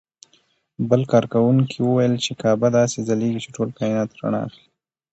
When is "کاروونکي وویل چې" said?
1.11-2.31